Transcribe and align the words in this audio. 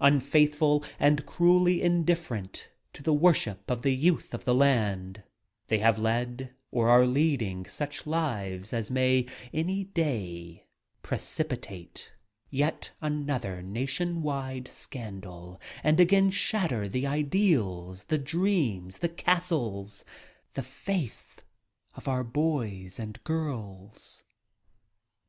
Unfaithful 0.00 0.84
and 0.98 1.24
cruelly 1.24 1.80
indifferent 1.80 2.68
to 2.92 3.00
the 3.00 3.12
worship 3.14 3.70
of 3.70 3.82
the 3.82 3.94
youth 3.94 4.34
of 4.34 4.44
the 4.44 4.52
land, 4.52 5.22
they 5.68 5.78
have 5.78 6.00
led 6.00 6.52
or 6.72 6.88
are 6.90 7.06
leading 7.06 7.64
such 7.64 8.04
lives 8.04 8.72
as 8.72 8.90
may, 8.90 9.24
any 9.54 9.84
day, 9.84 10.66
precipitate 11.02 12.10
yet 12.50 12.90
another 13.00 13.62
nation 13.62 14.20
wide 14.20 14.66
scandal 14.66 15.60
and 15.84 16.00
again 16.00 16.28
shatter 16.28 16.88
the 16.88 17.06
ideals, 17.06 18.02
the 18.06 18.18
dreams, 18.18 18.98
the 18.98 19.08
castles, 19.08 20.04
the 20.54 20.62
faith 20.64 21.42
of 21.94 22.08
our 22.08 22.26
and 22.32 23.20
girls! 23.22 24.24